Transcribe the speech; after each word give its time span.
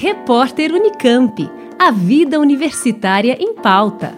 Repórter 0.00 0.72
Unicamp. 0.72 1.50
A 1.76 1.90
vida 1.90 2.38
universitária 2.38 3.36
em 3.40 3.52
pauta. 3.52 4.16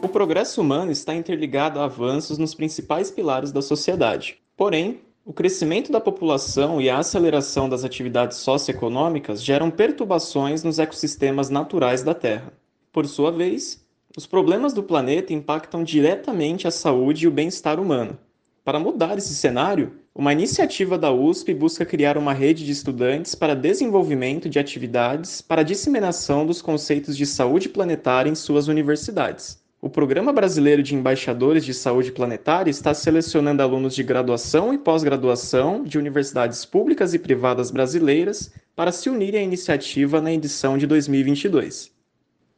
O 0.00 0.06
progresso 0.06 0.60
humano 0.60 0.92
está 0.92 1.16
interligado 1.16 1.80
a 1.80 1.86
avanços 1.86 2.38
nos 2.38 2.54
principais 2.54 3.10
pilares 3.10 3.50
da 3.50 3.60
sociedade. 3.60 4.38
Porém, 4.56 5.00
o 5.24 5.32
crescimento 5.32 5.90
da 5.90 6.00
população 6.00 6.80
e 6.80 6.88
a 6.88 6.98
aceleração 6.98 7.68
das 7.68 7.82
atividades 7.82 8.36
socioeconômicas 8.36 9.42
geram 9.42 9.68
perturbações 9.68 10.62
nos 10.62 10.78
ecossistemas 10.78 11.50
naturais 11.50 12.04
da 12.04 12.14
Terra. 12.14 12.52
Por 12.92 13.04
sua 13.08 13.32
vez, 13.32 13.84
os 14.16 14.28
problemas 14.28 14.72
do 14.72 14.84
planeta 14.84 15.32
impactam 15.32 15.82
diretamente 15.82 16.68
a 16.68 16.70
saúde 16.70 17.24
e 17.24 17.28
o 17.28 17.32
bem-estar 17.32 17.80
humano. 17.80 18.16
Para 18.64 18.78
mudar 18.78 19.18
esse 19.18 19.34
cenário, 19.34 20.00
uma 20.14 20.30
iniciativa 20.30 20.98
da 20.98 21.10
USP 21.10 21.54
busca 21.54 21.86
criar 21.86 22.18
uma 22.18 22.34
rede 22.34 22.66
de 22.66 22.70
estudantes 22.70 23.34
para 23.34 23.56
desenvolvimento 23.56 24.46
de 24.46 24.58
atividades 24.58 25.40
para 25.40 25.62
disseminação 25.62 26.44
dos 26.44 26.60
conceitos 26.60 27.16
de 27.16 27.24
saúde 27.24 27.66
planetária 27.70 28.28
em 28.28 28.34
suas 28.34 28.68
universidades. 28.68 29.58
O 29.80 29.88
Programa 29.88 30.30
Brasileiro 30.30 30.82
de 30.82 30.94
Embaixadores 30.94 31.64
de 31.64 31.72
Saúde 31.72 32.12
Planetária 32.12 32.70
está 32.70 32.92
selecionando 32.92 33.62
alunos 33.62 33.94
de 33.94 34.02
graduação 34.02 34.74
e 34.74 34.78
pós-graduação 34.78 35.82
de 35.82 35.96
universidades 35.96 36.66
públicas 36.66 37.14
e 37.14 37.18
privadas 37.18 37.70
brasileiras 37.70 38.52
para 38.76 38.92
se 38.92 39.08
unirem 39.08 39.40
à 39.40 39.44
iniciativa 39.44 40.20
na 40.20 40.30
edição 40.30 40.76
de 40.76 40.86
2022. 40.86 41.90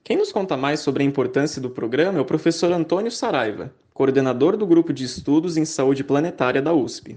Quem 0.02 0.16
nos 0.16 0.32
conta 0.32 0.56
mais 0.56 0.80
sobre 0.80 1.04
a 1.04 1.06
importância 1.06 1.62
do 1.62 1.70
programa 1.70 2.18
é 2.18 2.20
o 2.20 2.26
professor 2.26 2.72
Antônio 2.72 3.12
Saraiva, 3.12 3.72
coordenador 3.94 4.56
do 4.56 4.66
Grupo 4.66 4.92
de 4.92 5.04
Estudos 5.04 5.56
em 5.56 5.64
Saúde 5.64 6.02
Planetária 6.02 6.60
da 6.60 6.74
USP. 6.74 7.16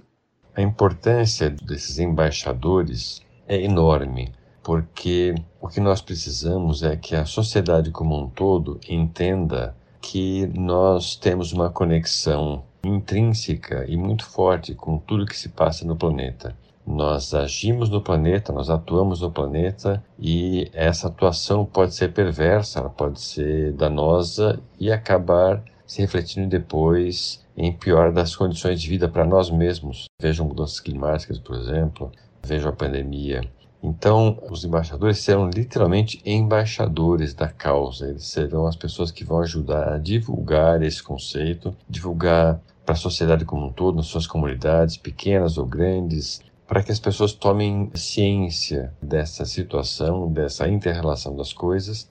A 0.57 0.61
importância 0.63 1.51
desses 1.51 1.99
embaixadores 1.99 3.21
é 3.47 3.61
enorme, 3.61 4.31
porque 4.63 5.35
o 5.61 5.67
que 5.67 5.79
nós 5.79 6.01
precisamos 6.01 6.81
é 6.81 6.95
que 6.95 7.15
a 7.15 7.25
sociedade 7.25 7.91
como 7.91 8.19
um 8.19 8.27
todo 8.27 8.79
entenda 8.89 9.75
que 10.01 10.47
nós 10.47 11.15
temos 11.15 11.53
uma 11.53 11.69
conexão 11.69 12.63
intrínseca 12.83 13.85
e 13.87 13.95
muito 13.95 14.25
forte 14.25 14.73
com 14.73 14.97
tudo 14.97 15.27
que 15.27 15.37
se 15.37 15.49
passa 15.49 15.85
no 15.85 15.95
planeta. 15.95 16.57
Nós 16.83 17.35
agimos 17.35 17.87
no 17.87 18.01
planeta, 18.01 18.51
nós 18.51 18.71
atuamos 18.71 19.21
no 19.21 19.29
planeta 19.29 20.03
e 20.17 20.71
essa 20.73 21.07
atuação 21.07 21.65
pode 21.65 21.93
ser 21.93 22.13
perversa, 22.13 22.79
ela 22.79 22.89
pode 22.89 23.21
ser 23.21 23.73
danosa 23.73 24.59
e 24.79 24.91
acabar 24.91 25.61
se 25.87 26.01
refletindo 26.01 26.49
depois 26.49 27.43
em 27.55 27.71
pior 27.71 28.11
das 28.11 28.35
condições 28.35 28.81
de 28.81 28.89
vida 28.89 29.07
para 29.07 29.25
nós 29.25 29.49
mesmos. 29.49 30.05
Vejam 30.21 30.45
mudanças 30.45 30.79
climáticas, 30.81 31.39
por 31.39 31.55
exemplo, 31.55 32.11
vejam 32.43 32.69
a 32.69 32.75
pandemia. 32.75 33.41
Então, 33.81 34.37
os 34.49 34.65
embaixadores 34.65 35.19
serão 35.19 35.49
literalmente 35.49 36.21
embaixadores 36.25 37.33
da 37.33 37.47
causa. 37.47 38.09
Eles 38.09 38.25
serão 38.25 38.67
as 38.67 38.75
pessoas 38.75 39.11
que 39.11 39.23
vão 39.23 39.39
ajudar 39.39 39.93
a 39.93 39.97
divulgar 39.97 40.81
esse 40.83 41.01
conceito, 41.01 41.75
divulgar 41.89 42.59
para 42.85 42.93
a 42.93 42.97
sociedade 42.97 43.45
como 43.45 43.67
um 43.67 43.71
todo, 43.71 43.95
nas 43.95 44.07
suas 44.07 44.27
comunidades, 44.27 44.97
pequenas 44.97 45.57
ou 45.57 45.65
grandes, 45.65 46.41
para 46.67 46.83
que 46.83 46.91
as 46.91 46.99
pessoas 46.99 47.31
tomem 47.31 47.89
ciência 47.93 48.93
dessa 49.01 49.45
situação, 49.45 50.31
dessa 50.31 50.67
interrelação 50.67 51.35
das 51.35 51.53
coisas 51.53 52.09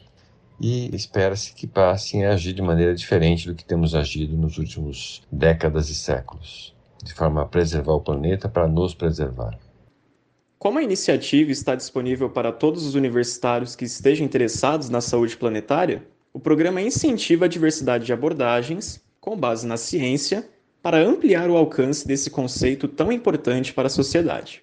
e 0.61 0.95
espera-se 0.95 1.53
que 1.53 1.67
passem 1.67 2.25
a 2.25 2.33
agir 2.33 2.53
de 2.53 2.63
maneira 2.63 2.95
diferente 2.95 3.47
do 3.47 3.55
que 3.55 3.65
temos 3.65 3.95
agido 3.95 4.37
nos 4.37 4.59
últimos 4.59 5.23
décadas 5.31 5.89
e 5.91 5.95
séculos, 5.95 6.75
de 7.03 7.13
forma 7.13 7.43
a 7.43 7.47
preservar 7.47 7.95
o 7.95 8.01
planeta 8.01 8.49
para 8.49 8.67
nos 8.67 8.95
preservar. 8.95 9.59
Como 10.59 10.79
a 10.79 10.83
iniciativa 10.83 11.53
está 11.53 11.75
disponível 11.75 12.31
para 12.31 12.51
todos 12.51 12.87
os 12.87 12.95
universitários 12.95 13.77
que 13.77 13.85
estejam 13.85 14.25
interessados 14.25 14.89
na 14.89 15.01
saúde 15.01 15.37
planetária, 15.37 16.03
o 16.33 16.41
programa 16.41 16.81
incentiva 16.81 17.45
a 17.45 17.49
diversidade 17.49 18.07
de 18.07 18.13
abordagens, 18.13 19.03
com 19.21 19.37
base 19.37 19.67
na 19.67 19.77
ciência, 19.77 20.49
para 20.83 20.99
ampliar 20.99 21.51
o 21.51 21.57
alcance 21.57 22.07
desse 22.07 22.31
conceito 22.31 22.89
tão 22.89 23.13
importante 23.13 23.73
para 23.73 23.87
a 23.87 23.91
sociedade. 23.91 24.63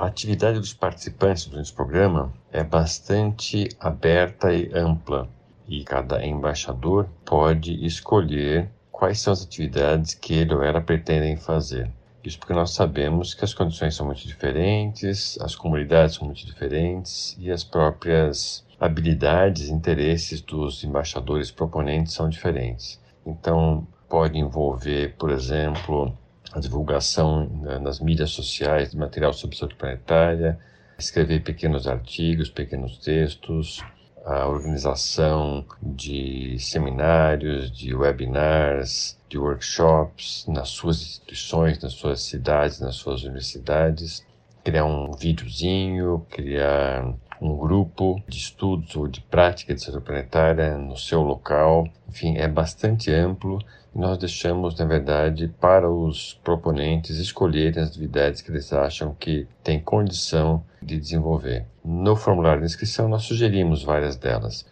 A 0.00 0.06
atividade 0.06 0.58
dos 0.58 0.72
participantes 0.72 1.44
do 1.44 1.74
programa 1.74 2.32
é 2.50 2.64
bastante 2.64 3.68
aberta 3.78 4.50
e 4.50 4.72
ampla, 4.72 5.28
e 5.68 5.84
cada 5.84 6.24
embaixador 6.24 7.06
pode 7.22 7.84
escolher 7.84 8.70
quais 8.90 9.20
são 9.20 9.30
as 9.30 9.42
atividades 9.42 10.14
que 10.14 10.32
ele 10.32 10.54
ou 10.54 10.62
ela 10.62 10.80
pretendem 10.80 11.36
fazer. 11.36 11.92
Isso 12.24 12.38
porque 12.38 12.54
nós 12.54 12.70
sabemos 12.70 13.34
que 13.34 13.44
as 13.44 13.52
condições 13.52 13.94
são 13.94 14.06
muito 14.06 14.26
diferentes, 14.26 15.38
as 15.38 15.54
comunidades 15.54 16.14
são 16.14 16.24
muito 16.24 16.46
diferentes 16.46 17.36
e 17.38 17.50
as 17.50 17.62
próprias 17.62 18.64
habilidades 18.80 19.68
e 19.68 19.72
interesses 19.74 20.40
dos 20.40 20.82
embaixadores 20.82 21.50
proponentes 21.50 22.14
são 22.14 22.26
diferentes. 22.26 22.98
Então, 23.26 23.86
pode 24.08 24.38
envolver, 24.38 25.14
por 25.18 25.28
exemplo, 25.28 26.16
a 26.52 26.60
divulgação 26.60 27.48
né, 27.62 27.78
nas 27.78 28.00
mídias 28.00 28.30
sociais 28.30 28.90
de 28.90 28.96
material 28.96 29.32
sobre 29.32 29.56
saúde 29.56 29.76
planetária, 29.76 30.58
escrever 30.98 31.42
pequenos 31.42 31.86
artigos, 31.86 32.50
pequenos 32.50 32.98
textos, 32.98 33.82
a 34.24 34.46
organização 34.46 35.64
de 35.80 36.58
seminários, 36.58 37.70
de 37.70 37.94
webinars, 37.94 39.18
de 39.28 39.38
workshops 39.38 40.44
nas 40.46 40.68
suas 40.68 41.00
instituições, 41.00 41.78
nas 41.80 41.94
suas 41.94 42.20
cidades, 42.20 42.80
nas 42.80 42.96
suas 42.96 43.22
universidades, 43.22 44.26
criar 44.62 44.84
um 44.84 45.12
videozinho, 45.12 46.26
criar 46.30 47.14
um 47.40 47.56
grupo 47.56 48.22
de 48.28 48.36
estudos 48.36 48.94
ou 48.94 49.08
de 49.08 49.22
prática 49.22 49.74
de 49.74 49.82
saúde 49.82 50.04
planetária 50.04 50.76
no 50.76 50.96
seu 50.96 51.22
local. 51.22 51.88
Enfim, 52.08 52.36
é 52.36 52.46
bastante 52.46 53.10
amplo 53.10 53.58
nós 53.94 54.18
deixamos, 54.18 54.76
na 54.78 54.84
verdade, 54.84 55.48
para 55.60 55.88
os 55.90 56.38
proponentes 56.44 57.18
escolherem 57.18 57.82
as 57.82 57.88
atividades 57.90 58.40
que 58.40 58.50
eles 58.50 58.72
acham 58.72 59.14
que 59.18 59.46
têm 59.62 59.78
condição 59.80 60.64
de 60.80 60.98
desenvolver. 60.98 61.66
No 61.84 62.16
formulário 62.16 62.60
de 62.60 62.66
inscrição, 62.66 63.08
nós 63.08 63.24
sugerimos 63.24 63.82
várias 63.82 64.16
delas. 64.16 64.64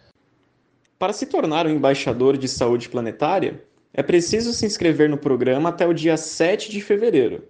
Para 0.97 1.11
se 1.13 1.25
tornar 1.25 1.67
um 1.67 1.69
embaixador 1.69 2.37
de 2.37 2.47
saúde 2.47 2.87
planetária, 2.89 3.61
é 3.93 4.01
preciso 4.03 4.53
se 4.53 4.65
inscrever 4.65 5.09
no 5.09 5.17
programa 5.17 5.69
até 5.69 5.87
o 5.87 5.93
dia 5.93 6.17
7 6.17 6.71
de 6.71 6.81
fevereiro, 6.81 7.43